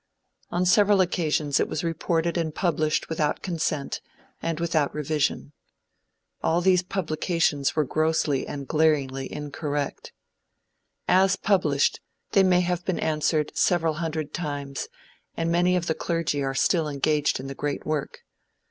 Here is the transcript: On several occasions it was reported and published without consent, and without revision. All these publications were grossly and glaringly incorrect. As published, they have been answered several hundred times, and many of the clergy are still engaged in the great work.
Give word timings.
On 0.49 0.65
several 0.65 0.99
occasions 0.99 1.59
it 1.59 1.67
was 1.69 1.83
reported 1.83 2.35
and 2.35 2.55
published 2.55 3.07
without 3.07 3.43
consent, 3.43 4.01
and 4.41 4.59
without 4.59 4.91
revision. 4.95 5.51
All 6.41 6.59
these 6.59 6.81
publications 6.81 7.75
were 7.75 7.83
grossly 7.83 8.47
and 8.47 8.67
glaringly 8.67 9.31
incorrect. 9.31 10.11
As 11.07 11.35
published, 11.35 11.99
they 12.31 12.61
have 12.61 12.83
been 12.83 12.99
answered 12.99 13.51
several 13.55 13.93
hundred 14.01 14.33
times, 14.33 14.87
and 15.37 15.51
many 15.51 15.75
of 15.75 15.85
the 15.85 15.93
clergy 15.93 16.41
are 16.41 16.55
still 16.55 16.87
engaged 16.89 17.39
in 17.39 17.45
the 17.45 17.53
great 17.53 17.85
work. 17.85 18.21